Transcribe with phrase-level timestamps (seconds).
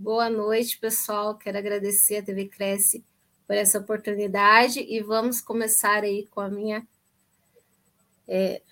[0.00, 1.36] Boa noite, pessoal.
[1.36, 3.04] Quero agradecer a TV Cresce
[3.48, 6.86] por essa oportunidade e vamos começar aí com a minha
[8.28, 8.62] é,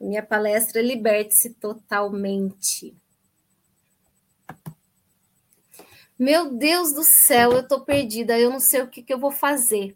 [0.00, 2.96] minha palestra Liberte-se Totalmente.
[6.18, 9.30] Meu Deus do céu, eu estou perdida, eu não sei o que, que eu vou
[9.30, 9.94] fazer.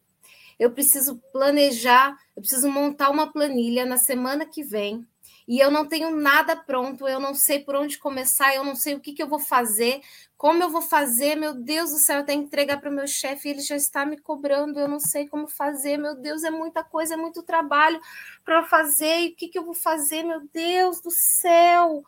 [0.59, 5.03] Eu preciso planejar, eu preciso montar uma planilha na semana que vem
[5.51, 8.95] e eu não tenho nada pronto, eu não sei por onde começar, eu não sei
[8.95, 10.01] o que, que eu vou fazer,
[10.37, 13.09] como eu vou fazer, meu Deus do céu, eu tenho que entregar para o meu
[13.09, 16.85] chefe, ele já está me cobrando, eu não sei como fazer, meu Deus, é muita
[16.85, 18.01] coisa, é muito trabalho
[18.45, 22.05] para fazer, e o que, que eu vou fazer, meu Deus do céu?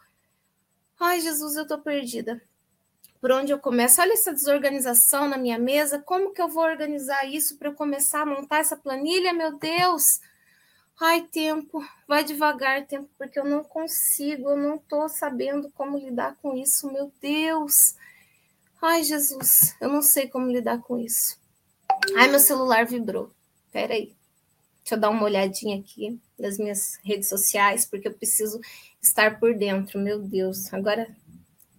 [1.01, 2.41] Ai, Jesus, eu estou perdida.
[3.21, 4.01] Por onde eu começo?
[4.01, 8.23] Olha essa desorganização na minha mesa, como que eu vou organizar isso para eu começar
[8.23, 10.05] a montar essa planilha, meu Deus?
[11.05, 16.37] Ai, tempo, vai devagar, tempo, porque eu não consigo, eu não estou sabendo como lidar
[16.41, 17.97] com isso, meu Deus.
[18.81, 21.37] Ai, Jesus, eu não sei como lidar com isso.
[22.15, 23.33] Ai, meu celular vibrou.
[23.73, 24.15] Pera aí.
[24.85, 28.61] Deixa eu dar uma olhadinha aqui nas minhas redes sociais, porque eu preciso
[29.03, 30.73] estar por dentro, meu Deus.
[30.73, 31.09] Agora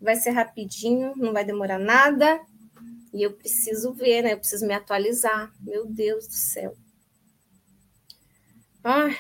[0.02, 2.42] vai ser rapidinho, não vai demorar nada.
[3.14, 4.34] E eu preciso ver, né?
[4.34, 5.50] Eu preciso me atualizar.
[5.62, 6.76] Meu Deus do céu.
[8.84, 9.16] Ah,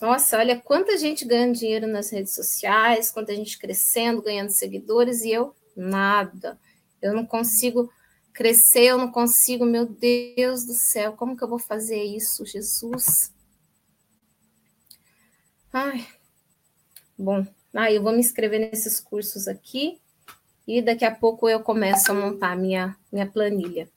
[0.00, 5.32] nossa, olha quanta gente ganha dinheiro nas redes sociais, quanta gente crescendo, ganhando seguidores, e
[5.32, 6.58] eu nada.
[7.02, 7.92] Eu não consigo
[8.32, 13.32] crescer, eu não consigo, meu Deus do céu, como que eu vou fazer isso, Jesus?
[15.72, 16.06] Ai,
[17.18, 20.00] bom, aí ah, eu vou me inscrever nesses cursos aqui
[20.66, 23.90] e daqui a pouco eu começo a montar minha, minha planilha.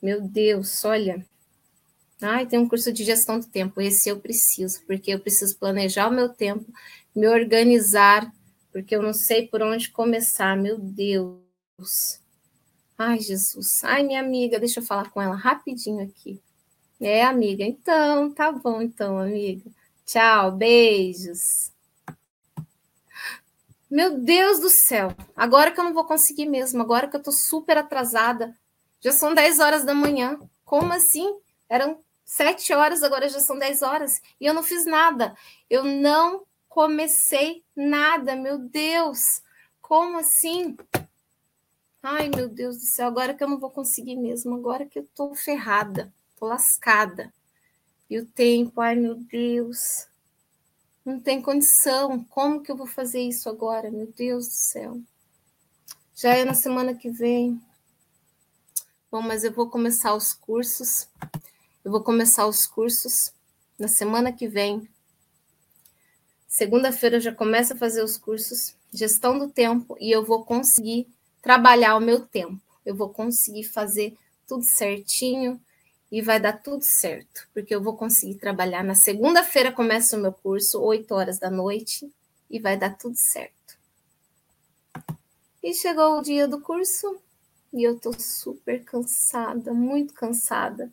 [0.00, 1.26] Meu Deus, olha,
[2.20, 3.80] Ai, tem um curso de gestão do tempo.
[3.80, 6.66] Esse eu preciso, porque eu preciso planejar o meu tempo,
[7.14, 8.32] me organizar,
[8.72, 10.56] porque eu não sei por onde começar.
[10.56, 12.20] Meu Deus.
[12.96, 13.84] Ai, Jesus.
[13.84, 16.40] Ai, minha amiga, deixa eu falar com ela rapidinho aqui.
[17.00, 17.62] É, amiga.
[17.62, 19.70] Então, tá bom, então, amiga.
[20.04, 21.70] Tchau, beijos.
[23.88, 25.14] Meu Deus do céu.
[25.36, 28.54] Agora que eu não vou conseguir mesmo, agora que eu tô super atrasada.
[29.00, 30.38] Já são 10 horas da manhã.
[30.64, 31.38] Como assim?
[31.68, 35.34] Eram sete horas, agora já são dez horas, e eu não fiz nada.
[35.68, 39.42] Eu não comecei nada, meu Deus.
[39.80, 40.76] Como assim?
[42.02, 45.08] Ai, meu Deus do céu, agora que eu não vou conseguir mesmo, agora que eu
[45.14, 47.32] tô ferrada, tô lascada.
[48.10, 50.06] E o tempo, ai meu Deus,
[51.04, 52.22] não tem condição.
[52.24, 55.00] Como que eu vou fazer isso agora, meu Deus do céu?
[56.14, 57.58] Já é na semana que vem.
[59.10, 61.08] Bom, mas eu vou começar os cursos.
[61.88, 63.32] Eu vou começar os cursos
[63.78, 64.86] na semana que vem.
[66.46, 71.08] Segunda-feira já começo a fazer os cursos, gestão do tempo, e eu vou conseguir
[71.40, 72.60] trabalhar o meu tempo.
[72.84, 74.14] Eu vou conseguir fazer
[74.46, 75.58] tudo certinho
[76.12, 78.84] e vai dar tudo certo, porque eu vou conseguir trabalhar.
[78.84, 82.12] Na segunda-feira começa o meu curso, 8 horas da noite,
[82.50, 83.78] e vai dar tudo certo.
[85.62, 87.18] E chegou o dia do curso
[87.72, 90.92] e eu tô super cansada, muito cansada.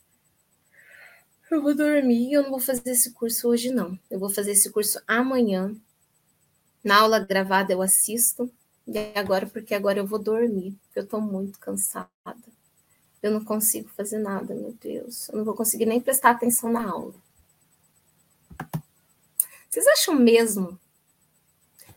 [1.56, 3.98] Eu vou dormir, eu não vou fazer esse curso hoje, não.
[4.12, 5.74] Eu vou fazer esse curso amanhã.
[6.84, 8.52] Na aula gravada eu assisto.
[8.86, 12.10] E agora, porque agora eu vou dormir, porque eu tô muito cansada.
[13.24, 15.30] Eu não consigo fazer nada, meu Deus.
[15.30, 17.16] Eu não vou conseguir nem prestar atenção na aula.
[19.70, 20.78] Vocês acham mesmo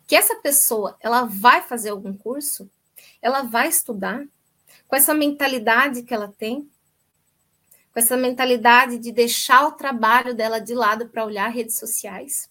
[0.07, 2.71] que essa pessoa, ela vai fazer algum curso?
[3.21, 4.25] Ela vai estudar?
[4.87, 6.71] Com essa mentalidade que ela tem?
[7.99, 12.49] Com essa mentalidade de deixar o trabalho dela de lado para olhar redes sociais?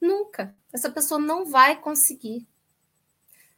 [0.00, 0.52] Nunca.
[0.72, 2.44] Essa pessoa não vai conseguir.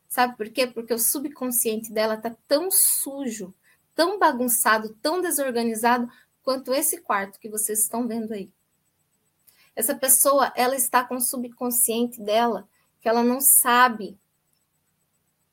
[0.06, 0.66] Sabe por quê?
[0.66, 3.54] Porque o subconsciente dela está tão sujo,
[3.94, 6.06] tão bagunçado, tão desorganizado
[6.42, 8.52] quanto esse quarto que vocês estão vendo aí.
[9.74, 12.68] Essa pessoa, ela está com o subconsciente dela
[13.00, 14.18] que ela não sabe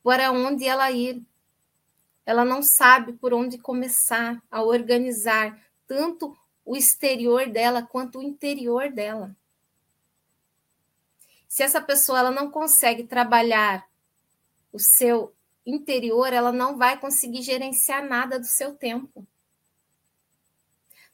[0.04, 1.24] para onde ela ir,
[2.28, 5.58] ela não sabe por onde começar a organizar
[5.88, 9.34] tanto o exterior dela quanto o interior dela.
[11.48, 13.88] Se essa pessoa ela não consegue trabalhar
[14.74, 15.34] o seu
[15.66, 19.26] interior, ela não vai conseguir gerenciar nada do seu tempo.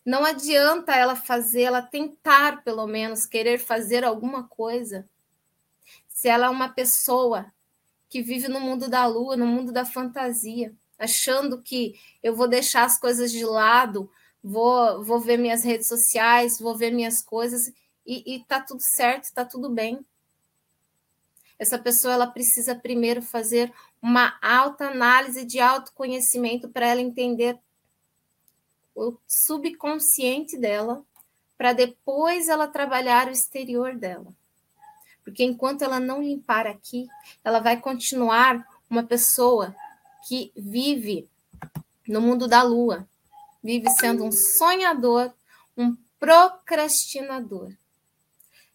[0.03, 5.07] Não adianta ela fazer, ela tentar, pelo menos, querer fazer alguma coisa,
[6.09, 7.53] se ela é uma pessoa
[8.09, 12.83] que vive no mundo da lua, no mundo da fantasia, achando que eu vou deixar
[12.83, 14.09] as coisas de lado,
[14.43, 17.71] vou, vou ver minhas redes sociais, vou ver minhas coisas
[18.05, 20.05] e, e tá tudo certo, tá tudo bem.
[21.57, 27.57] Essa pessoa ela precisa primeiro fazer uma alta análise de autoconhecimento para ela entender
[28.95, 31.03] o subconsciente dela,
[31.57, 34.27] para depois ela trabalhar o exterior dela.
[35.23, 37.07] Porque enquanto ela não limpar aqui,
[37.43, 39.73] ela vai continuar uma pessoa
[40.27, 41.29] que vive
[42.07, 43.07] no mundo da lua,
[43.63, 45.33] vive sendo um sonhador,
[45.77, 47.71] um procrastinador.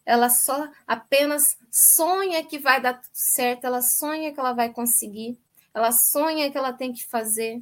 [0.05, 5.37] Ela só apenas sonha que vai dar tudo certo, ela sonha que ela vai conseguir,
[5.73, 7.61] ela sonha que ela tem que fazer,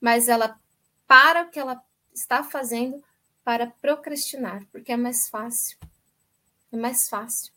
[0.00, 0.58] mas ela
[1.06, 1.82] para o que ela
[2.14, 3.02] está fazendo
[3.44, 5.78] para procrastinar, porque é mais fácil.
[6.70, 7.51] É mais fácil.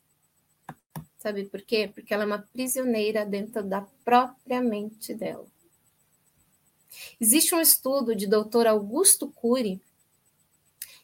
[1.26, 1.90] Sabe por quê?
[1.92, 5.48] Porque ela é uma prisioneira dentro da própria mente dela.
[7.20, 8.68] Existe um estudo de Dr.
[8.68, 9.82] Augusto Cury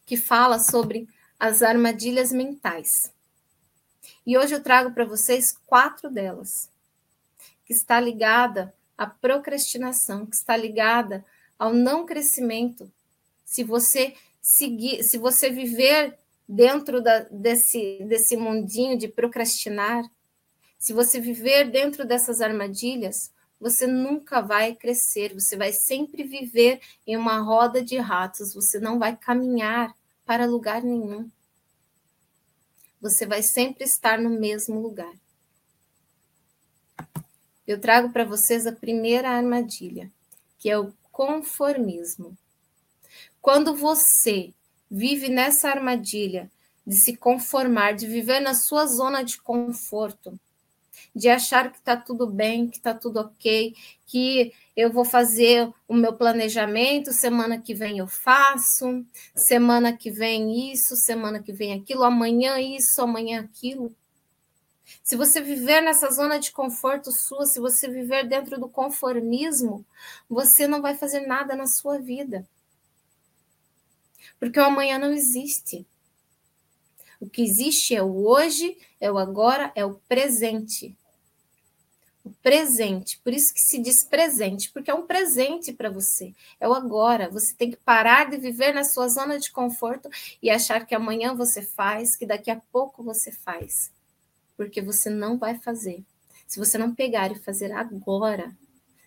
[0.06, 1.10] que fala sobre
[1.40, 3.12] as armadilhas mentais.
[4.24, 6.70] E hoje eu trago para vocês quatro delas,
[7.66, 11.26] que está ligada à procrastinação, que está ligada
[11.58, 12.92] ao não crescimento.
[13.44, 16.16] Se você seguir, se você viver
[16.52, 20.04] dentro da, desse, desse mundinho de procrastinar,
[20.78, 27.16] se você viver dentro dessas armadilhas, você nunca vai crescer, você vai sempre viver em
[27.16, 29.96] uma roda de ratos, você não vai caminhar
[30.26, 31.32] para lugar nenhum.
[33.00, 35.14] Você vai sempre estar no mesmo lugar.
[37.66, 40.12] Eu trago para vocês a primeira armadilha,
[40.60, 42.38] que é o conformismo.
[43.42, 44.54] Quando você
[44.92, 46.52] vive nessa armadilha
[46.86, 50.38] de se conformar, de viver na sua zona de conforto,
[51.16, 53.74] de achar que está tudo bem, que está tudo ok,
[54.06, 60.72] que eu vou fazer o meu planejamento, semana que vem eu faço, semana que vem
[60.74, 63.96] isso, semana que vem aquilo, amanhã isso, amanhã aquilo.
[65.04, 69.86] Se você viver nessa zona de conforto sua, se você viver dentro do conformismo,
[70.30, 72.46] você não vai fazer nada na sua vida.
[74.42, 75.88] Porque o amanhã não existe.
[77.22, 80.98] O que existe é o hoje, é o agora, é o presente.
[82.26, 86.68] O presente, por isso que se diz presente, porque é um presente para você, é
[86.68, 87.30] o agora.
[87.30, 90.10] Você tem que parar de viver na sua zona de conforto
[90.44, 93.90] e achar que amanhã você faz, que daqui a pouco você faz
[94.62, 96.04] porque você não vai fazer.
[96.48, 98.56] Se você não pegar e fazer agora,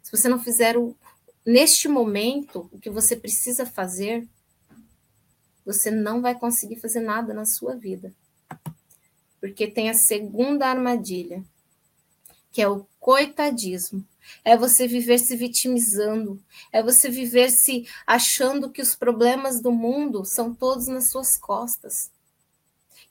[0.03, 0.97] se você não fizer o,
[1.47, 4.27] neste momento o que você precisa fazer,
[5.64, 8.12] você não vai conseguir fazer nada na sua vida.
[9.40, 11.43] Porque tem a segunda armadilha,
[12.52, 14.06] que é o coitadismo.
[14.43, 20.25] É você viver se vitimizando, é você viver se achando que os problemas do mundo
[20.25, 22.11] são todos nas suas costas.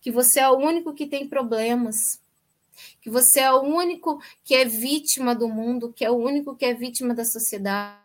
[0.01, 2.19] Que você é o único que tem problemas,
[3.01, 6.65] que você é o único que é vítima do mundo, que é o único que
[6.65, 7.99] é vítima da sociedade,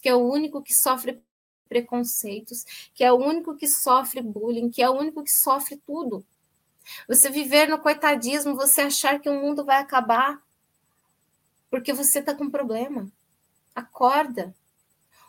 [0.00, 1.22] que é o único que sofre
[1.68, 6.24] preconceitos, que é o único que sofre bullying, que é o único que sofre tudo.
[7.08, 10.40] Você viver no coitadismo, você achar que o mundo vai acabar
[11.70, 13.10] porque você está com problema.
[13.74, 14.54] Acorda.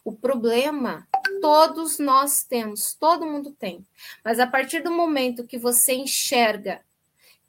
[0.04, 1.08] O problema
[1.42, 3.86] todos nós temos, todo mundo tem.
[4.24, 6.82] Mas a partir do momento que você enxerga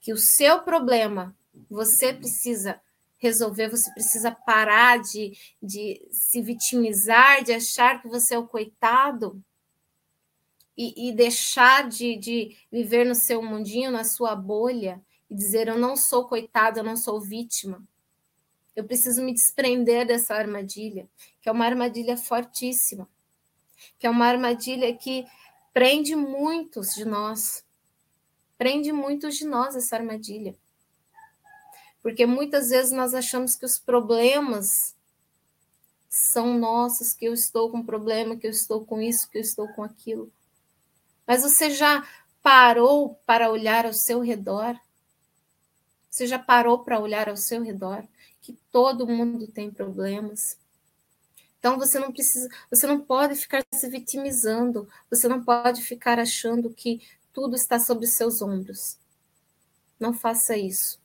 [0.01, 1.35] que o seu problema
[1.71, 2.81] você precisa
[3.19, 5.33] resolver, você precisa parar de,
[5.63, 9.43] de se vitimizar, de achar que você é o coitado
[10.77, 15.79] e, e deixar de, de viver no seu mundinho, na sua bolha e dizer: Eu
[15.79, 17.83] não sou coitado, eu não sou vítima.
[18.75, 21.09] Eu preciso me desprender dessa armadilha,
[21.41, 23.09] que é uma armadilha fortíssima,
[23.99, 25.27] que é uma armadilha que
[25.73, 27.67] prende muitos de nós
[28.59, 30.55] prende muitos de nós essa armadilha.
[32.09, 34.97] Porque muitas vezes nós achamos que os problemas
[36.09, 39.69] são nossos, que eu estou com problema, que eu estou com isso, que eu estou
[39.75, 40.33] com aquilo.
[41.27, 42.09] Mas você já
[42.43, 44.75] parou para olhar ao seu redor?
[46.09, 48.03] Você já parou para olhar ao seu redor
[48.41, 50.57] que todo mundo tem problemas?
[51.59, 56.71] Então você não precisa, você não pode ficar se vitimizando, você não pode ficar achando
[56.71, 58.97] que tudo está sobre seus ombros.
[60.01, 60.99] Não faça isso.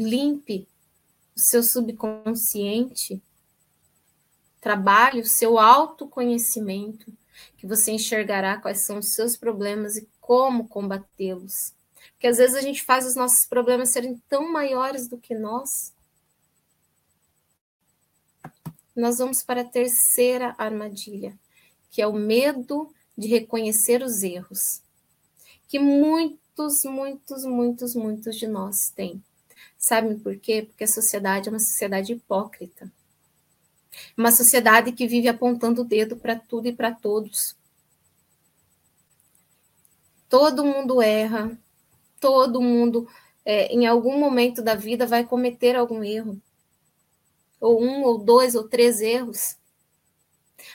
[0.00, 0.68] Limpe
[1.34, 3.20] o seu subconsciente.
[4.60, 7.12] Trabalhe o seu autoconhecimento,
[7.56, 11.74] que você enxergará quais são os seus problemas e como combatê-los.
[12.12, 15.92] Porque às vezes a gente faz os nossos problemas serem tão maiores do que nós.
[18.94, 21.36] Nós vamos para a terceira armadilha,
[21.90, 24.80] que é o medo de reconhecer os erros,
[25.66, 29.20] que muitos, muitos, muitos, muitos de nós têm.
[29.78, 30.62] Sabem por quê?
[30.62, 32.90] Porque a sociedade é uma sociedade hipócrita.
[34.16, 37.56] Uma sociedade que vive apontando o dedo para tudo e para todos.
[40.28, 41.56] Todo mundo erra,
[42.20, 43.08] todo mundo,
[43.44, 46.40] é, em algum momento da vida, vai cometer algum erro.
[47.60, 49.56] Ou um, ou dois, ou três erros.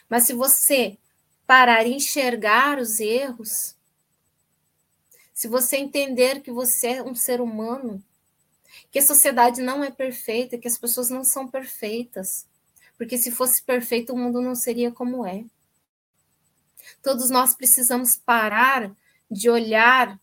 [0.09, 0.97] Mas se você
[1.45, 3.75] parar e enxergar os erros,
[5.33, 8.03] se você entender que você é um ser humano,
[8.93, 12.45] que a sociedade não é perfeita, que as pessoas não são perfeitas,
[12.95, 15.43] porque se fosse perfeito o mundo não seria como é.
[17.01, 18.95] Todos nós precisamos parar
[19.31, 20.19] de olhar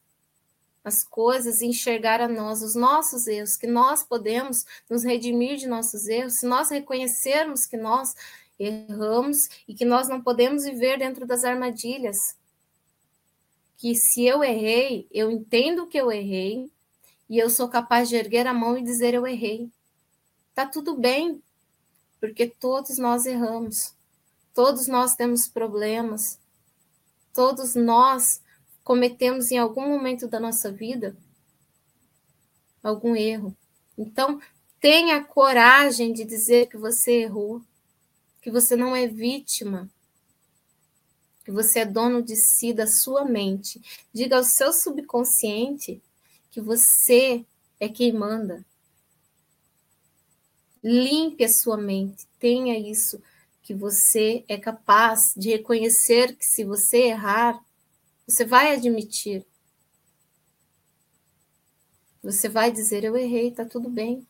[0.85, 5.67] as coisas e enxergar a nós os nossos erros, que nós podemos nos redimir de
[5.67, 8.15] nossos erros, se nós reconhecermos que nós
[8.57, 12.37] erramos e que nós não podemos viver dentro das armadilhas.
[13.77, 16.71] Que se eu errei, eu entendo que eu errei
[17.31, 19.71] e eu sou capaz de erguer a mão e dizer eu errei.
[20.53, 21.41] Tá tudo bem,
[22.19, 23.95] porque todos nós erramos.
[24.53, 26.41] Todos nós temos problemas.
[27.33, 28.43] Todos nós
[28.83, 31.17] cometemos em algum momento da nossa vida
[32.83, 33.57] algum erro.
[33.97, 34.41] Então,
[34.81, 37.63] tenha coragem de dizer que você errou,
[38.43, 39.89] que você não é vítima,
[41.45, 43.81] que você é dono de si, da sua mente.
[44.13, 46.03] Diga ao seu subconsciente
[46.51, 47.45] que você
[47.79, 48.65] é quem manda.
[50.83, 53.23] Limpe a sua mente, tenha isso,
[53.63, 57.63] que você é capaz de reconhecer que se você errar,
[58.27, 59.47] você vai admitir.
[62.23, 64.27] Você vai dizer: Eu errei, tá tudo bem.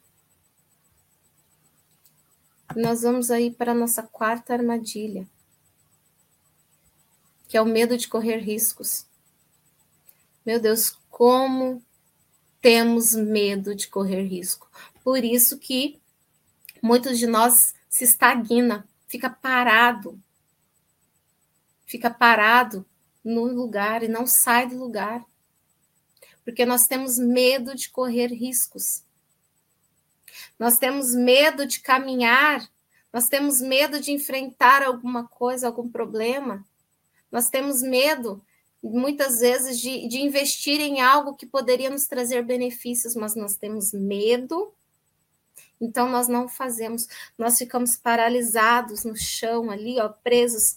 [2.76, 5.28] Nós vamos aí para a nossa quarta armadilha,
[7.48, 9.06] que é o medo de correr riscos.
[10.46, 11.82] Meu Deus, como
[12.60, 14.70] temos medo de correr risco.
[15.02, 16.00] Por isso que
[16.82, 17.54] muitos de nós
[17.88, 20.20] se estagna, fica parado.
[21.86, 22.86] Fica parado
[23.24, 25.24] no lugar e não sai do lugar.
[26.44, 29.04] Porque nós temos medo de correr riscos.
[30.58, 32.68] Nós temos medo de caminhar,
[33.12, 36.64] nós temos medo de enfrentar alguma coisa, algum problema.
[37.30, 38.44] Nós temos medo,
[38.82, 43.92] muitas vezes, de, de investir em algo que poderia nos trazer benefícios, mas nós temos
[43.92, 44.72] medo
[45.80, 47.08] então nós não fazemos,
[47.38, 50.76] nós ficamos paralisados no chão ali, ó, presos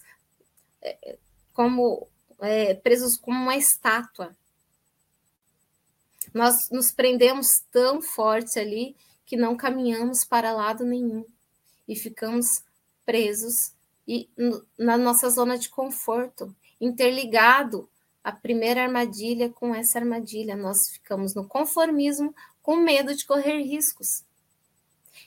[0.80, 1.18] é,
[1.52, 2.08] como
[2.40, 4.34] é, presos como uma estátua.
[6.32, 8.96] Nós nos prendemos tão forte ali
[9.26, 11.24] que não caminhamos para lado nenhum
[11.86, 12.64] e ficamos
[13.04, 13.72] presos
[14.08, 14.28] e
[14.78, 17.88] na nossa zona de conforto, interligado
[18.24, 20.56] a primeira armadilha com essa armadilha.
[20.56, 24.24] Nós ficamos no conformismo com medo de correr riscos.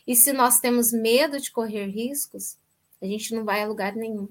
[0.05, 2.57] E se nós temos medo de correr riscos,
[2.99, 4.27] a gente não vai a lugar nenhum.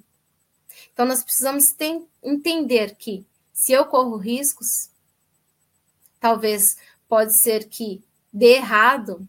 [0.93, 4.91] Então, nós precisamos ter, entender que se eu corro riscos,
[6.19, 6.77] talvez
[7.09, 9.27] pode ser que dê errado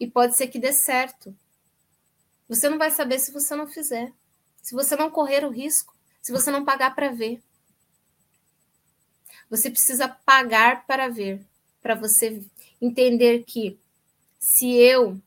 [0.00, 1.36] e pode ser que dê certo.
[2.48, 4.12] Você não vai saber se você não fizer,
[4.62, 7.42] se você não correr o risco, se você não pagar para ver.
[9.48, 11.40] Você precisa pagar para ver,
[11.80, 12.42] para você
[12.80, 13.78] entender que
[14.38, 15.20] se eu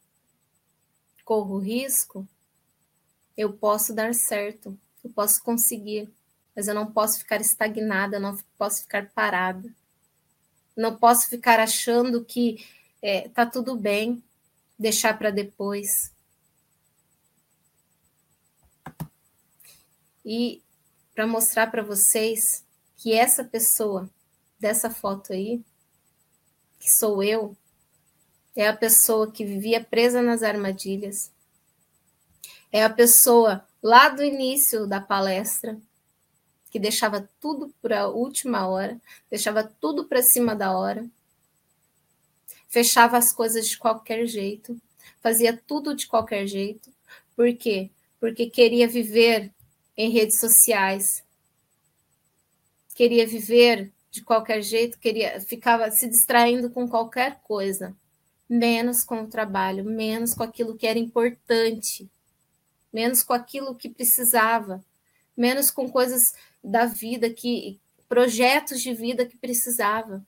[1.23, 2.27] corro risco,
[3.37, 6.09] eu posso dar certo eu posso conseguir,
[6.55, 9.73] mas eu não posso ficar estagnada, não posso ficar parada.
[10.75, 12.65] Não posso ficar achando que
[13.01, 14.23] é, tá tudo bem,
[14.77, 16.11] deixar para depois.
[20.25, 20.61] E
[21.13, 22.63] para mostrar para vocês
[22.99, 24.09] que essa pessoa
[24.59, 25.61] dessa foto aí,
[26.79, 27.55] que sou eu,
[28.55, 31.31] é a pessoa que vivia presa nas armadilhas,
[32.71, 35.79] é a pessoa lá do início da palestra,
[36.69, 41.09] que deixava tudo para a última hora, deixava tudo para cima da hora,
[42.67, 44.79] fechava as coisas de qualquer jeito,
[45.21, 46.91] fazia tudo de qualquer jeito.
[47.33, 47.89] Por quê?
[48.19, 49.51] Porque queria viver
[49.95, 51.23] em redes sociais,
[52.99, 57.95] queria viver de qualquer jeito, queria, ficava se distraindo com qualquer coisa,
[58.49, 62.11] menos com o trabalho, menos com aquilo que era importante,
[62.91, 64.83] menos com aquilo que precisava,
[65.37, 67.79] menos com coisas da vida que
[68.09, 70.21] projetos de vida que precisava.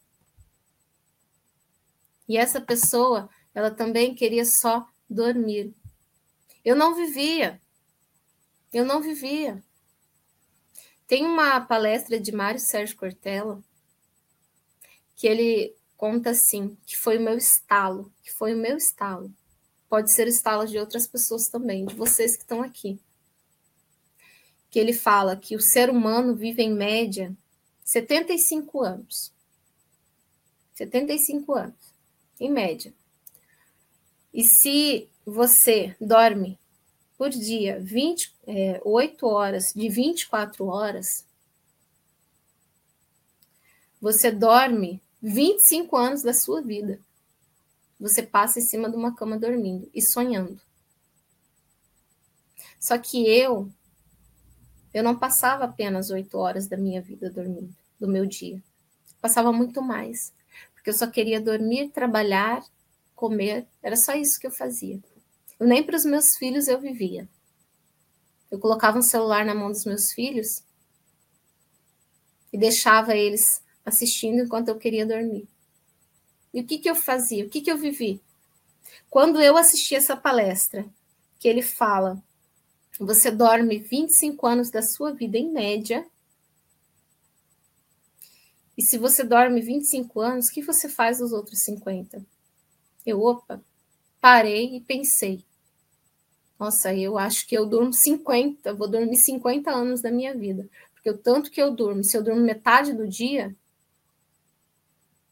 [2.25, 5.73] E essa pessoa, ela também queria só dormir.
[6.63, 7.59] Eu não vivia.
[8.71, 9.61] Eu não vivia.
[11.11, 13.61] Tem uma palestra de Mário Sérgio Cortella
[15.13, 19.29] que ele conta assim, que foi o meu estalo, que foi o meu estalo.
[19.89, 22.97] Pode ser estalo de outras pessoas também, de vocês que estão aqui.
[24.69, 27.35] Que ele fala que o ser humano vive em média
[27.83, 29.33] 75 anos.
[30.75, 31.93] 75 anos,
[32.39, 32.93] em média.
[34.33, 36.57] E se você dorme
[37.21, 41.23] por dia 20, é, 8 horas, de 24 horas,
[44.01, 46.99] você dorme 25 anos da sua vida.
[47.99, 50.59] Você passa em cima de uma cama dormindo e sonhando.
[52.79, 53.69] Só que eu,
[54.91, 58.59] eu não passava apenas oito horas da minha vida dormindo, do meu dia.
[59.21, 60.33] Passava muito mais,
[60.73, 62.65] porque eu só queria dormir, trabalhar,
[63.15, 64.99] comer, era só isso que eu fazia.
[65.65, 67.29] Nem para os meus filhos eu vivia.
[68.49, 70.63] Eu colocava um celular na mão dos meus filhos
[72.51, 75.47] e deixava eles assistindo enquanto eu queria dormir.
[76.53, 77.45] E o que, que eu fazia?
[77.45, 78.21] O que, que eu vivi?
[79.09, 80.85] Quando eu assisti essa palestra,
[81.39, 82.21] que ele fala,
[82.99, 86.05] você dorme 25 anos da sua vida em média,
[88.77, 92.25] e se você dorme 25 anos, o que você faz nos outros 50?
[93.05, 93.63] Eu, opa,
[94.19, 95.43] parei e pensei.
[96.61, 100.69] Nossa, eu acho que eu durmo 50, vou dormir 50 anos da minha vida.
[100.93, 103.55] Porque o tanto que eu durmo, se eu durmo metade do dia,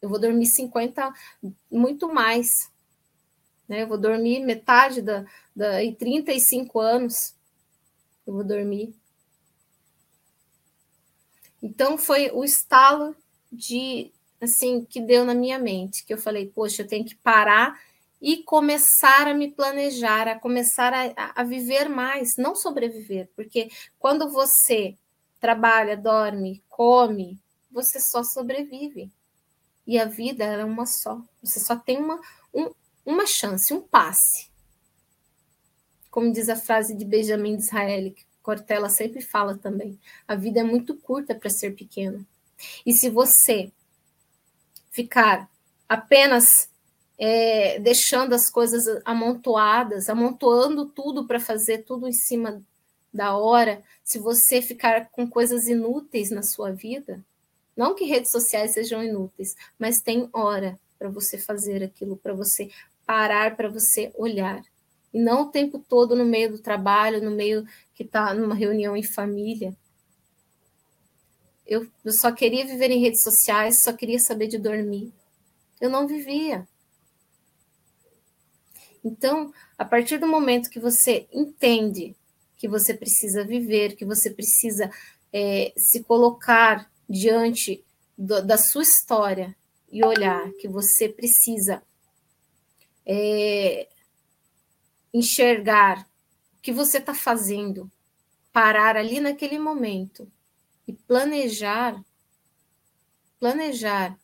[0.02, 1.14] eu vou dormir 50,
[1.70, 2.68] muito mais.
[3.68, 3.84] Né?
[3.84, 5.84] Eu vou dormir metade da, da.
[5.84, 7.32] E 35 anos
[8.26, 8.92] eu vou dormir.
[11.62, 13.14] Então foi o estalo
[13.52, 17.80] de assim que deu na minha mente, que eu falei, poxa, eu tenho que parar
[18.20, 24.30] e começar a me planejar, a começar a, a viver mais, não sobreviver, porque quando
[24.30, 24.96] você
[25.40, 29.10] trabalha, dorme, come, você só sobrevive.
[29.86, 31.20] E a vida é uma só.
[31.42, 32.20] Você só tem uma,
[32.54, 32.70] um,
[33.04, 34.50] uma chance, um passe.
[36.10, 39.98] Como diz a frase de Benjamin Disraeli, que Cortella sempre fala também.
[40.28, 42.24] A vida é muito curta para ser pequena.
[42.84, 43.72] E se você
[44.90, 45.50] ficar
[45.88, 46.69] apenas
[47.22, 52.62] é, deixando as coisas amontoadas, amontoando tudo para fazer tudo em cima
[53.12, 57.22] da hora, se você ficar com coisas inúteis na sua vida,
[57.76, 62.70] não que redes sociais sejam inúteis, mas tem hora para você fazer aquilo, para você
[63.04, 64.62] parar, para você olhar.
[65.12, 68.96] E não o tempo todo no meio do trabalho, no meio que está numa reunião
[68.96, 69.76] em família.
[71.66, 75.12] Eu, eu só queria viver em redes sociais, só queria saber de dormir.
[75.80, 76.66] Eu não vivia.
[79.04, 82.14] Então, a partir do momento que você entende
[82.56, 84.90] que você precisa viver, que você precisa
[85.32, 87.82] é, se colocar diante
[88.16, 89.56] do, da sua história
[89.90, 91.82] e olhar que você precisa
[93.06, 93.88] é,
[95.12, 96.06] enxergar
[96.58, 97.90] o que você está fazendo,
[98.52, 100.30] parar ali naquele momento
[100.86, 101.98] e planejar,
[103.38, 104.18] planejar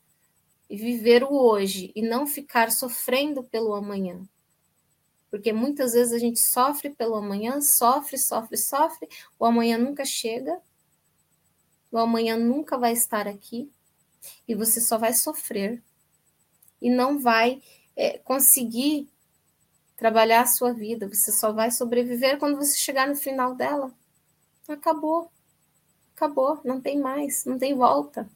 [0.69, 4.27] e viver o hoje e não ficar sofrendo pelo amanhã
[5.29, 10.59] porque muitas vezes a gente sofre pelo amanhã, sofre, sofre, sofre, o amanhã nunca chega,
[11.91, 13.71] o amanhã nunca vai estar aqui,
[14.47, 15.81] e você só vai sofrer
[16.81, 17.61] e não vai
[17.95, 19.09] é, conseguir
[19.95, 23.91] trabalhar a sua vida, você só vai sobreviver quando você chegar no final dela.
[24.67, 25.31] Acabou.
[26.15, 28.29] Acabou, não tem mais, não tem volta.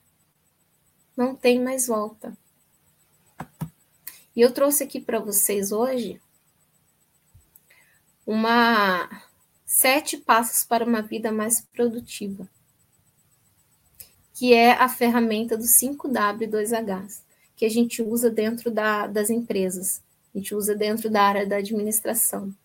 [1.16, 2.36] Não tem mais volta.
[4.36, 6.22] E eu trouxe aqui para vocês hoje
[8.32, 9.10] uma
[9.66, 12.48] sete passos para uma vida mais produtiva,
[14.34, 17.24] que é a ferramenta do 5W2H,
[17.58, 20.02] que a gente usa dentro da, das empresas,
[20.34, 22.56] a gente usa dentro da área da administração.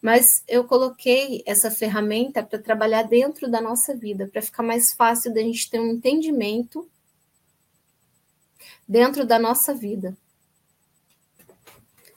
[0.00, 5.34] Mas eu coloquei essa ferramenta para trabalhar dentro da nossa vida, para ficar mais fácil
[5.34, 6.88] da gente ter um entendimento
[8.86, 10.16] dentro da nossa vida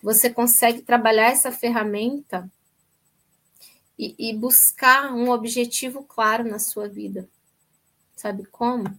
[0.01, 2.49] você consegue trabalhar essa ferramenta
[3.99, 7.27] e, e, buscar um objetivo claro na sua vida.
[8.15, 8.97] Sabe como?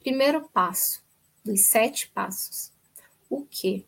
[0.00, 1.00] Primeiro passo
[1.44, 2.72] dos sete passos.
[3.30, 3.86] O que?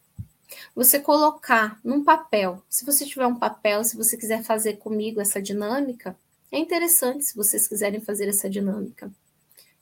[0.72, 2.62] Você colocar num papel.
[2.70, 6.16] Se você tiver um papel, se você quiser fazer comigo essa dinâmica,
[6.52, 9.12] é interessante se vocês quiserem fazer essa dinâmica.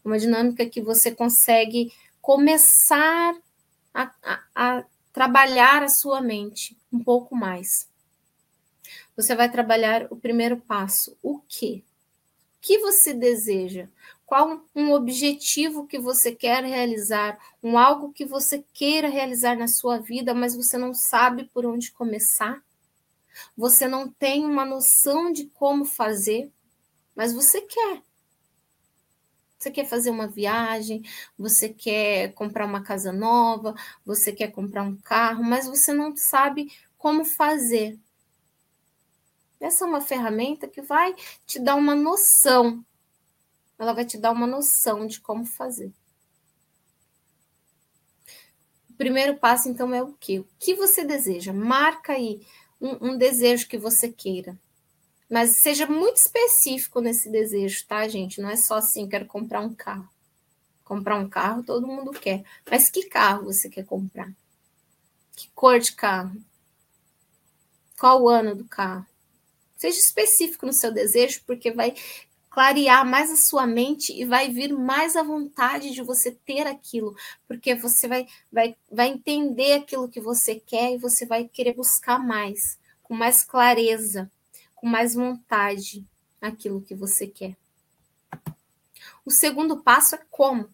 [0.03, 3.37] Uma dinâmica que você consegue começar
[3.93, 7.92] a, a, a trabalhar a sua mente um pouco mais.
[9.23, 11.17] Você vai trabalhar o primeiro passo.
[11.23, 11.85] O que?
[12.57, 13.87] O que você deseja?
[14.27, 17.39] Qual um objetivo que você quer realizar?
[17.63, 21.93] Um algo que você queira realizar na sua vida, mas você não sabe por onde
[21.93, 22.61] começar?
[23.57, 26.51] Você não tem uma noção de como fazer,
[27.15, 28.03] mas você quer.
[29.57, 31.05] Você quer fazer uma viagem,
[31.39, 33.73] você quer comprar uma casa nova,
[34.05, 37.97] você quer comprar um carro, mas você não sabe como fazer.
[39.62, 41.14] Essa é uma ferramenta que vai
[41.46, 42.85] te dar uma noção.
[43.79, 45.92] Ela vai te dar uma noção de como fazer.
[48.90, 50.40] O primeiro passo, então, é o quê?
[50.40, 51.53] O que você deseja?
[51.53, 52.44] Marca aí
[52.81, 54.59] um, um desejo que você queira.
[55.31, 58.40] Mas seja muito específico nesse desejo, tá, gente?
[58.40, 60.09] Não é só assim, quero comprar um carro.
[60.85, 62.44] Comprar um carro todo mundo quer.
[62.68, 64.31] Mas que carro você quer comprar?
[65.37, 66.37] Que cor de carro?
[67.98, 69.07] Qual o ano do carro?
[69.83, 71.95] Seja específico no seu desejo, porque vai
[72.49, 77.16] clarear mais a sua mente e vai vir mais a vontade de você ter aquilo,
[77.49, 82.18] porque você vai, vai, vai entender aquilo que você quer e você vai querer buscar
[82.18, 84.31] mais, com mais clareza
[84.83, 86.05] com mais vontade
[86.40, 87.57] aquilo que você quer.
[89.25, 90.68] O segundo passo é como.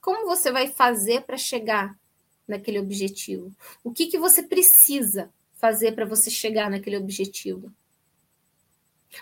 [0.00, 1.98] Como você vai fazer para chegar
[2.46, 3.52] naquele objetivo?
[3.82, 7.72] O que, que você precisa fazer para você chegar naquele objetivo?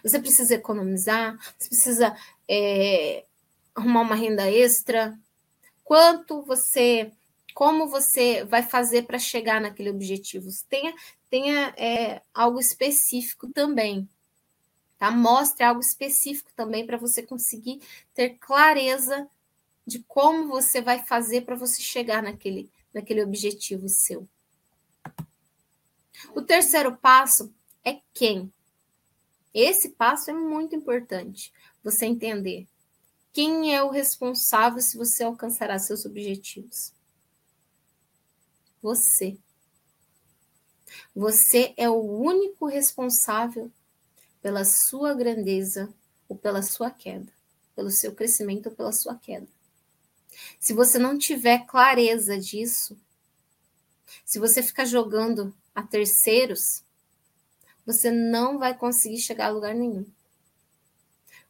[0.02, 1.38] Você precisa economizar?
[1.58, 2.16] Você precisa
[2.48, 3.24] é,
[3.74, 5.18] arrumar uma renda extra?
[5.84, 7.12] Quanto você
[7.58, 10.48] como você vai fazer para chegar naquele objetivo.
[10.68, 10.94] Tenha,
[11.28, 14.08] tenha é, algo específico também.
[14.96, 15.10] Tá?
[15.10, 17.80] Mostre algo específico também para você conseguir
[18.14, 19.28] ter clareza
[19.84, 24.28] de como você vai fazer para você chegar naquele, naquele objetivo seu.
[26.36, 27.52] O terceiro passo
[27.84, 28.52] é quem.
[29.52, 31.52] Esse passo é muito importante.
[31.82, 32.66] Você entender
[33.32, 36.92] quem é o responsável se você alcançará seus objetivos.
[38.82, 39.38] Você.
[41.14, 43.70] Você é o único responsável
[44.40, 45.92] pela sua grandeza
[46.28, 47.32] ou pela sua queda,
[47.74, 49.46] pelo seu crescimento ou pela sua queda.
[50.58, 52.96] Se você não tiver clareza disso,
[54.24, 56.82] se você ficar jogando a terceiros,
[57.88, 60.04] você não vai conseguir chegar a lugar nenhum.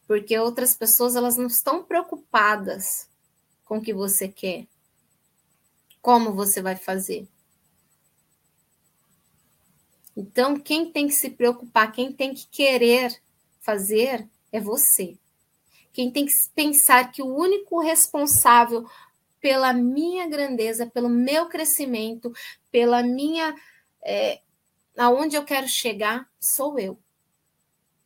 [0.07, 3.09] Porque outras pessoas elas não estão preocupadas
[3.65, 4.65] com o que você quer.
[6.01, 7.27] Como você vai fazer?
[10.15, 13.21] Então, quem tem que se preocupar, quem tem que querer
[13.59, 15.17] fazer é você.
[15.91, 18.89] Quem tem que pensar que o único responsável
[19.41, 22.31] pela minha grandeza, pelo meu crescimento,
[22.71, 23.53] pela minha.
[24.01, 24.39] É,
[24.99, 26.99] aonde eu quero chegar, sou eu.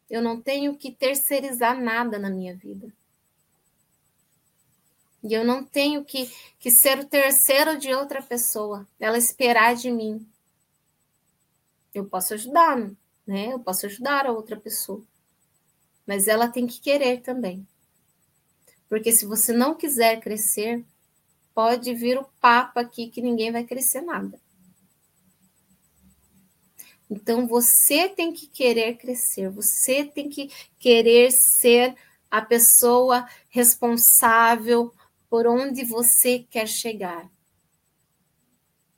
[0.10, 2.94] Eu não tenho que terceirizar nada na minha vida.
[5.24, 9.90] E eu não tenho que, que ser o terceiro de outra pessoa, ela esperar de
[9.90, 10.26] mim
[11.94, 12.78] eu posso ajudar,
[13.26, 13.54] né?
[13.54, 15.02] Eu posso ajudar a outra pessoa.
[16.08, 17.66] Mas ela tem que querer também.
[18.90, 20.84] Porque se você não quiser crescer,
[21.54, 24.40] pode vir o papo aqui que ninguém vai crescer nada.
[27.14, 30.50] Então você tem que querer crescer, você tem que
[30.80, 31.96] querer ser
[32.30, 34.92] a pessoa responsável
[35.30, 37.30] por onde você quer chegar.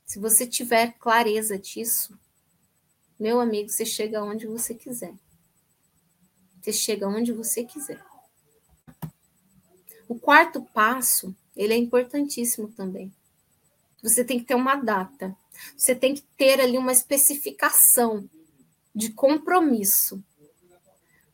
[0.06, 2.18] Se você tiver clareza disso,
[3.20, 5.14] meu amigo, você chega onde você quiser.
[6.62, 8.02] Você chega onde você quiser.
[10.08, 13.12] O quarto passo, ele é importantíssimo também.
[14.02, 15.36] Você tem que ter uma data.
[15.76, 18.28] Você tem que ter ali uma especificação
[18.94, 20.22] de compromisso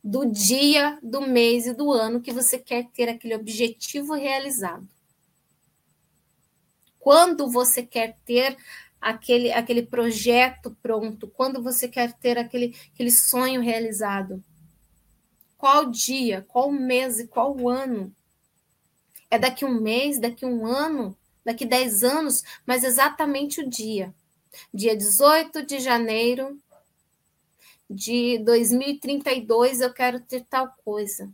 [0.03, 4.89] do dia, do mês e do ano que você quer ter aquele objetivo realizado.
[6.99, 8.57] Quando você quer ter
[9.03, 14.43] aquele, aquele projeto pronto, quando você quer ter aquele, aquele sonho realizado.
[15.59, 18.15] Qual dia, qual mês e qual ano?
[19.29, 24.15] É daqui um mês, daqui um ano, daqui dez anos, mas exatamente o dia.
[24.73, 26.61] Dia 18 de janeiro
[27.89, 31.33] de 2032 eu quero ter tal coisa.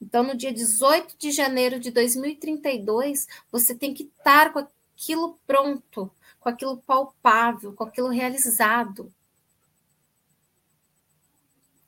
[0.00, 6.10] Então, no dia 18 de janeiro de 2032, você tem que estar com aquilo pronto,
[6.38, 9.12] com aquilo palpável, com aquilo realizado.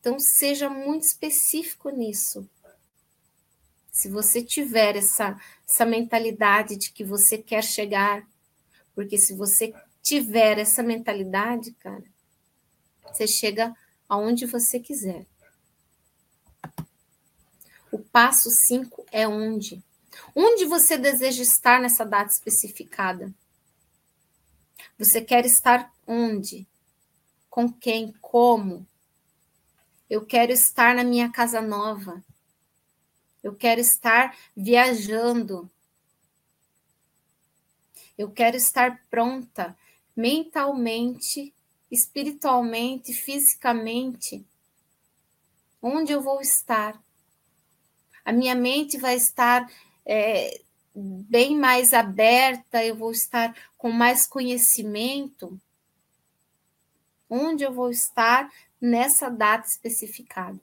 [0.01, 2.49] Então, seja muito específico nisso.
[3.91, 5.39] Se você tiver essa,
[5.73, 8.29] essa mentalidade de que você quer chegar,
[8.95, 12.05] porque se você tiver essa mentalidade, cara,
[13.07, 13.75] você chega
[14.07, 15.25] aonde você quiser.
[17.91, 19.83] O passo 5 é onde?
[20.37, 23.33] Onde você deseja estar nessa data especificada?
[24.99, 26.67] Você quer estar onde?
[27.49, 28.13] Com quem?
[28.21, 28.87] Como?
[30.09, 32.23] Eu quero estar na minha casa nova.
[33.43, 35.71] Eu quero estar viajando.
[38.17, 39.77] Eu quero estar pronta
[40.17, 41.53] mentalmente,
[41.91, 44.47] espiritualmente, fisicamente.
[45.81, 47.03] Onde eu vou estar?
[48.25, 49.69] A minha mente vai estar
[50.07, 50.61] é,
[50.95, 55.61] bem mais aberta, eu vou estar com mais conhecimento.
[57.29, 60.61] Onde eu vou estar nessa data especificada?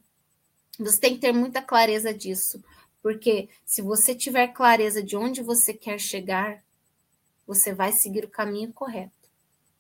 [0.80, 2.64] Você tem que ter muita clareza disso,
[3.02, 6.64] porque se você tiver clareza de onde você quer chegar,
[7.48, 9.12] você vai seguir o caminho correto.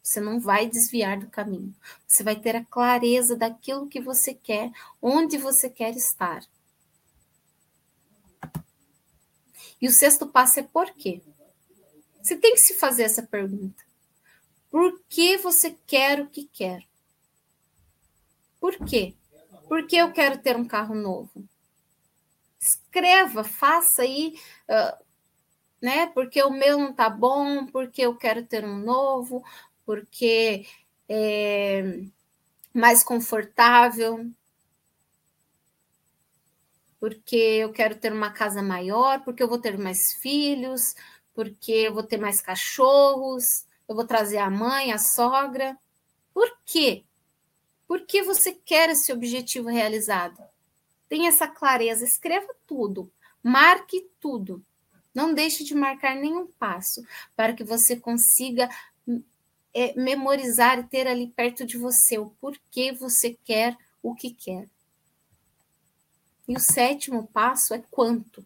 [0.01, 1.75] Você não vai desviar do caminho.
[2.08, 6.43] Você vai ter a clareza daquilo que você quer, onde você quer estar.
[9.82, 11.21] E o sexto passo é por quê?
[12.21, 13.84] Você tem que se fazer essa pergunta.
[14.69, 16.84] Por que você quer o que quer?
[18.60, 19.13] Por quê?
[19.67, 21.47] Por que eu quero ter um carro novo?
[22.60, 24.36] Escreva, faça aí,
[24.69, 25.04] uh,
[25.82, 26.08] né?
[26.08, 29.43] Porque o meu não tá bom, porque eu quero ter um novo,
[29.86, 30.67] porque
[31.08, 32.02] é
[32.74, 34.30] mais confortável,
[37.00, 40.95] porque eu quero ter uma casa maior, porque eu vou ter mais filhos,
[41.34, 45.78] porque eu vou ter mais cachorros, eu vou trazer a mãe, a sogra.
[46.34, 47.06] Por quê?
[47.88, 50.43] Por que você quer esse objetivo realizado?
[51.10, 53.12] Tenha essa clareza, escreva tudo,
[53.43, 54.63] marque tudo.
[55.13, 57.04] Não deixe de marcar nenhum passo
[57.36, 58.69] para que você consiga
[59.74, 64.69] é, memorizar e ter ali perto de você o porquê você quer o que quer.
[66.48, 68.45] E o sétimo passo é quanto.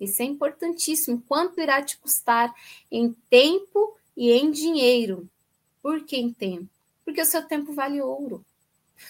[0.00, 1.22] Isso é importantíssimo.
[1.28, 2.54] Quanto irá te custar
[2.90, 5.28] em tempo e em dinheiro?
[5.82, 6.68] Por que em tempo?
[7.08, 8.44] porque o seu tempo vale ouro.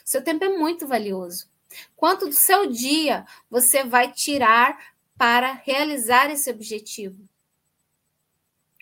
[0.07, 1.49] O seu tempo é muito valioso.
[1.97, 7.29] Quanto do seu dia você vai tirar para realizar esse objetivo?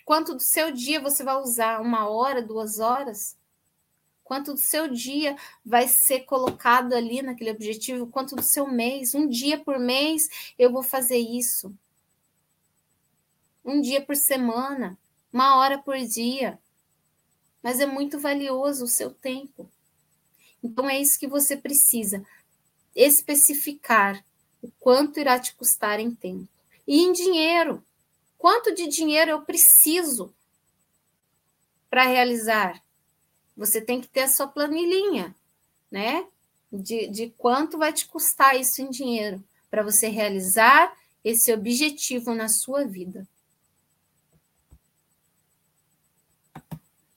[0.05, 1.81] Quanto do seu dia você vai usar?
[1.81, 3.37] Uma hora, duas horas?
[4.23, 8.07] Quanto do seu dia vai ser colocado ali naquele objetivo?
[8.07, 9.13] Quanto do seu mês?
[9.13, 11.73] Um dia por mês eu vou fazer isso.
[13.63, 14.97] Um dia por semana,
[15.31, 16.59] uma hora por dia
[17.67, 19.69] mas é muito valioso o seu tempo.
[20.63, 22.25] Então é isso que você precisa
[22.97, 24.23] especificar
[24.61, 26.49] o quanto irá te custar em tempo
[26.87, 27.83] e em dinheiro.
[28.37, 30.33] Quanto de dinheiro eu preciso
[31.89, 32.81] para realizar?
[33.55, 35.35] Você tem que ter a sua planilhinha,
[35.91, 36.27] né?
[36.71, 42.49] De, de quanto vai te custar isso em dinheiro para você realizar esse objetivo na
[42.49, 43.27] sua vida.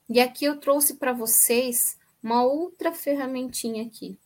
[0.08, 4.18] E aqui eu trouxe para vocês uma outra ferramentinha aqui,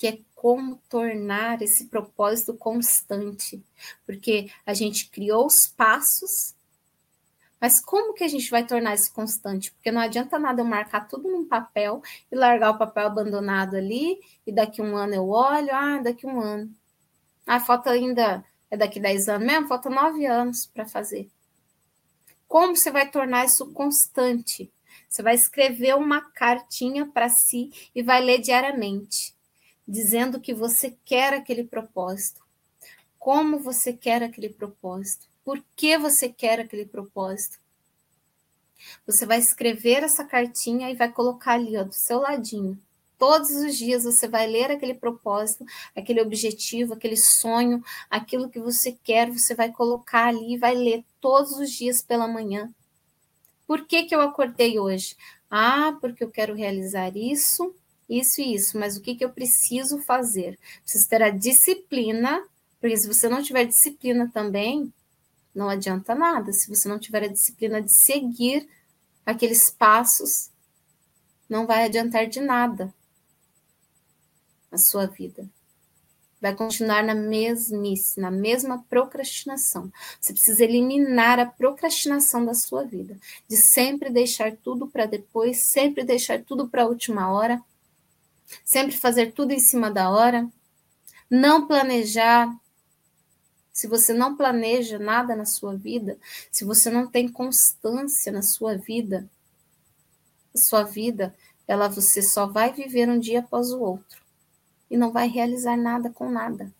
[0.00, 3.62] que é como tornar esse propósito constante.
[4.06, 6.54] Porque a gente criou os passos,
[7.60, 9.70] mas como que a gente vai tornar isso constante?
[9.72, 14.18] Porque não adianta nada eu marcar tudo num papel e largar o papel abandonado ali,
[14.46, 16.74] e daqui um ano eu olho, ah, daqui um ano.
[17.46, 19.68] Ah, falta ainda, é daqui 10 anos mesmo?
[19.68, 21.28] Falta nove anos para fazer.
[22.48, 24.72] Como você vai tornar isso constante?
[25.10, 29.38] Você vai escrever uma cartinha para si e vai ler diariamente,
[29.90, 32.40] dizendo que você quer aquele propósito,
[33.18, 37.58] como você quer aquele propósito, por que você quer aquele propósito.
[39.04, 42.80] Você vai escrever essa cartinha e vai colocar ali, ó, do seu ladinho.
[43.18, 48.96] Todos os dias você vai ler aquele propósito, aquele objetivo, aquele sonho, aquilo que você
[49.02, 52.72] quer, você vai colocar ali e vai ler todos os dias pela manhã.
[53.66, 55.16] Por que, que eu acordei hoje?
[55.50, 57.74] Ah, porque eu quero realizar isso,
[58.10, 60.58] isso e isso, mas o que, que eu preciso fazer?
[60.82, 62.44] Preciso ter a disciplina,
[62.80, 64.92] porque se você não tiver disciplina também,
[65.54, 66.52] não adianta nada.
[66.52, 68.68] Se você não tiver a disciplina de seguir
[69.24, 70.50] aqueles passos,
[71.48, 72.92] não vai adiantar de nada
[74.72, 75.48] a sua vida.
[76.40, 79.92] vai continuar na mesmice, na mesma procrastinação.
[80.20, 83.18] Você precisa eliminar a procrastinação da sua vida,
[83.48, 87.62] de sempre deixar tudo para depois, sempre deixar tudo para a última hora,
[88.64, 90.48] sempre fazer tudo em cima da hora,
[91.30, 92.48] não planejar.
[93.72, 96.18] Se você não planeja nada na sua vida,
[96.50, 99.28] se você não tem constância na sua vida,
[100.54, 101.34] a sua vida,
[101.66, 104.20] ela você só vai viver um dia após o outro
[104.90, 106.72] e não vai realizar nada com nada.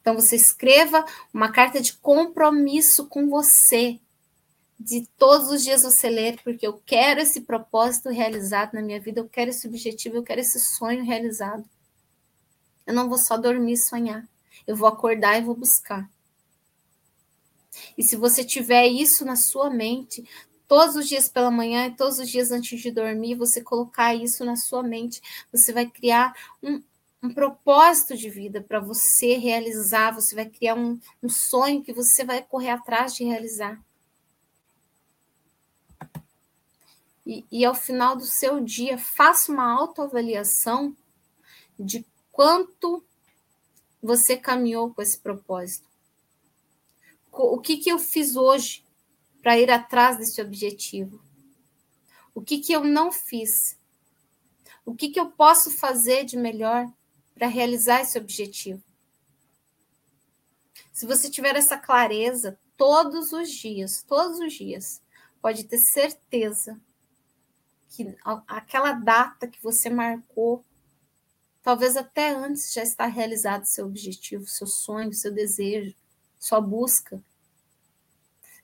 [0.00, 4.00] Então você escreva uma carta de compromisso com você.
[4.78, 9.20] De todos os dias você ler, porque eu quero esse propósito realizado na minha vida,
[9.20, 11.68] eu quero esse objetivo, eu quero esse sonho realizado.
[12.86, 14.26] Eu não vou só dormir e sonhar.
[14.66, 16.08] Eu vou acordar e vou buscar.
[17.96, 20.24] E se você tiver isso na sua mente,
[20.66, 24.44] todos os dias pela manhã e todos os dias antes de dormir, você colocar isso
[24.44, 25.20] na sua mente,
[25.52, 26.82] você vai criar um,
[27.22, 32.24] um propósito de vida para você realizar, você vai criar um, um sonho que você
[32.24, 33.80] vai correr atrás de realizar.
[37.28, 40.96] E, e ao final do seu dia, faça uma autoavaliação
[41.78, 43.04] de quanto
[44.02, 45.86] você caminhou com esse propósito.
[47.30, 48.82] O que, que eu fiz hoje
[49.42, 51.22] para ir atrás desse objetivo?
[52.34, 53.76] O que, que eu não fiz?
[54.82, 56.90] O que, que eu posso fazer de melhor
[57.34, 58.82] para realizar esse objetivo?
[60.94, 65.02] Se você tiver essa clareza todos os dias, todos os dias,
[65.42, 66.80] pode ter certeza
[67.90, 70.64] que aquela data que você marcou,
[71.62, 75.94] talvez até antes já está realizado seu objetivo, seu sonho, seu desejo,
[76.38, 77.22] sua busca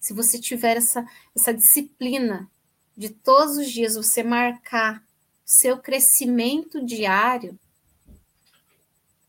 [0.05, 1.03] se você tiver essa,
[1.35, 2.47] essa disciplina
[2.95, 5.03] de todos os dias você marcar
[5.47, 7.59] seu crescimento diário,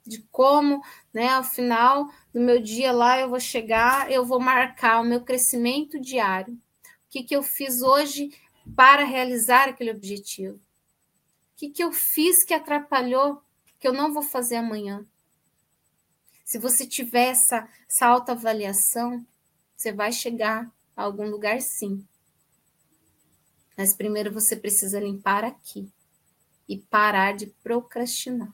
[0.05, 4.99] de como, né, ao final do meu dia lá eu vou chegar, eu vou marcar
[4.99, 6.53] o meu crescimento diário.
[6.53, 6.59] O
[7.09, 8.37] que, que eu fiz hoje
[8.75, 10.55] para realizar aquele objetivo?
[10.55, 13.41] O que, que eu fiz que atrapalhou,
[13.79, 15.05] que eu não vou fazer amanhã?
[16.43, 19.25] Se você tiver essa, essa autoavaliação,
[19.75, 22.05] você vai chegar a algum lugar, sim.
[23.77, 25.91] Mas primeiro você precisa limpar aqui
[26.67, 28.53] e parar de procrastinar.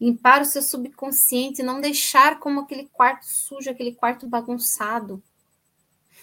[0.00, 5.22] Limpar o seu subconsciente e não deixar como aquele quarto sujo, aquele quarto bagunçado.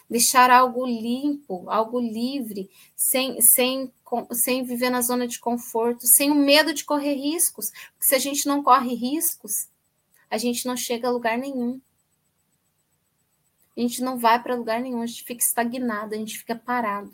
[0.10, 3.92] Deixar algo limpo, algo livre, sem, sem,
[4.32, 7.70] sem viver na zona de conforto, sem o medo de correr riscos.
[7.92, 9.68] Porque se a gente não corre riscos,
[10.30, 11.80] a gente não chega a lugar nenhum
[13.80, 17.14] a gente não vai para lugar nenhum, a gente fica estagnado, a gente fica parado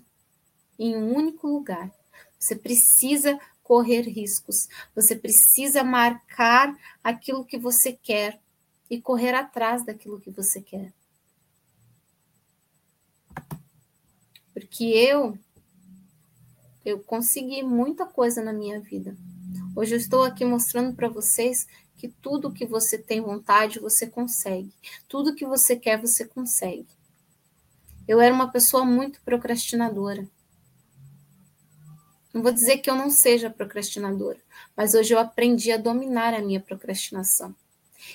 [0.79, 1.91] em um único lugar.
[2.39, 8.39] Você precisa correr riscos, você precisa marcar aquilo que você quer
[8.89, 10.91] e correr atrás daquilo que você quer.
[14.55, 15.37] Porque eu
[16.85, 19.17] eu consegui muita coisa na minha vida.
[19.75, 24.71] Hoje eu estou aqui mostrando para vocês que tudo que você tem vontade, você consegue.
[25.09, 26.87] Tudo que você quer, você consegue.
[28.07, 30.27] Eu era uma pessoa muito procrastinadora.
[32.33, 34.39] Não vou dizer que eu não seja procrastinadora,
[34.75, 37.55] mas hoje eu aprendi a dominar a minha procrastinação.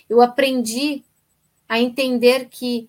[0.09, 1.05] Eu aprendi
[1.69, 2.89] a entender que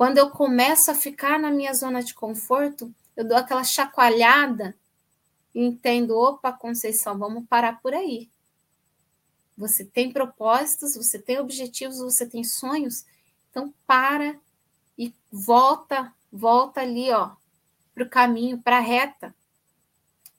[0.00, 4.74] quando eu começo a ficar na minha zona de conforto, eu dou aquela chacoalhada
[5.54, 8.30] e entendo, opa, Conceição, vamos parar por aí.
[9.58, 13.04] Você tem propósitos, você tem objetivos, você tem sonhos.
[13.50, 14.40] Então para
[14.96, 17.32] e volta, volta ali, ó,
[17.94, 19.34] para o caminho, para a reta.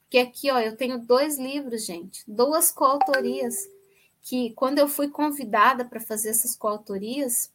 [0.01, 3.69] Porque aqui, ó, eu tenho dois livros, gente, duas coautorias,
[4.23, 7.51] que quando eu fui convidada para fazer essas coautorias,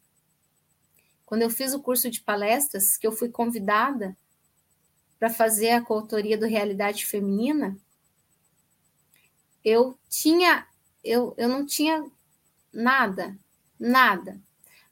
[1.27, 4.17] quando eu fiz o curso de palestras, que eu fui convidada
[5.19, 7.77] para fazer a coautoria do Realidade Feminina,
[9.63, 10.65] eu tinha
[11.03, 12.03] eu, eu não tinha
[12.73, 13.37] nada,
[13.79, 14.39] nada.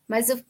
[0.08, 0.44] Mas eu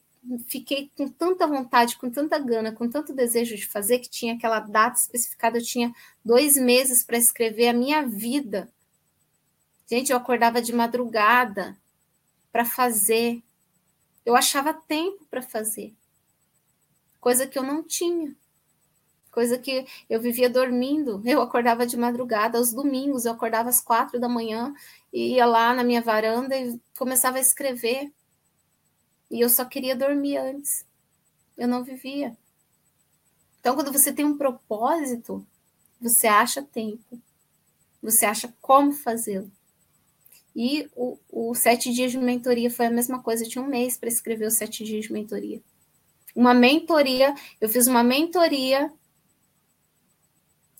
[0.46, 4.60] fiquei com tanta vontade, com tanta gana, com tanto desejo de fazer, que tinha aquela
[4.60, 5.94] data especificada, eu tinha
[6.24, 8.68] dois meses para escrever a minha vida.
[9.88, 11.76] Gente, eu acordava de madrugada
[12.52, 13.42] para fazer.
[14.26, 15.94] Eu achava tempo para fazer.
[17.18, 18.36] Coisa que eu não tinha
[19.36, 21.20] coisa que eu vivia dormindo.
[21.22, 24.74] Eu acordava de madrugada, aos domingos, eu acordava às quatro da manhã
[25.12, 28.10] e ia lá na minha varanda e começava a escrever.
[29.30, 30.86] E eu só queria dormir antes.
[31.54, 32.34] Eu não vivia.
[33.60, 35.46] Então, quando você tem um propósito,
[36.00, 37.20] você acha tempo,
[38.02, 39.52] você acha como fazê-lo.
[40.58, 43.98] E o, o sete dias de mentoria foi a mesma coisa, eu tinha um mês
[43.98, 45.60] para escrever os sete dias de mentoria.
[46.34, 48.90] Uma mentoria, eu fiz uma mentoria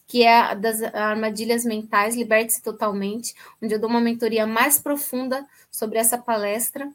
[0.07, 5.99] que é das armadilhas mentais, liberte-se totalmente, onde eu dou uma mentoria mais profunda sobre
[5.99, 6.91] essa palestra,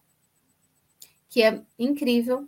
[1.30, 2.48] que é incrível.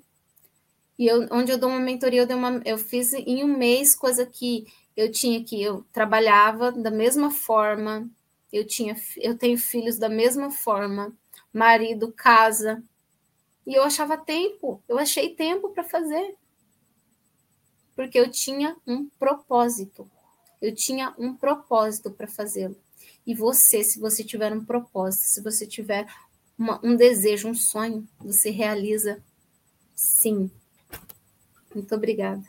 [0.98, 4.26] E eu, onde eu dou uma mentoria, eu, uma, eu fiz em um mês coisa
[4.26, 4.66] que
[4.96, 8.10] eu tinha que eu trabalhava da mesma forma,
[8.54, 11.12] eu tinha eu tenho filhos da mesma forma,
[11.51, 12.84] marido, casa,
[13.66, 16.36] e eu achava tempo, eu achei tempo para fazer.
[17.95, 20.10] Porque eu tinha um propósito.
[20.62, 22.76] Eu tinha um propósito para fazê-lo.
[23.26, 26.08] E você, se você tiver um propósito, se você tiver
[26.58, 29.24] uma, um desejo, um sonho, você realiza
[29.95, 30.51] sim.
[31.74, 32.43] Muito obrigada.